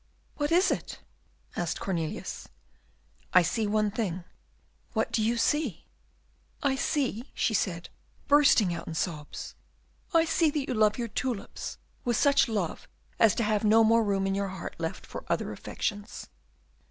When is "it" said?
0.71-0.97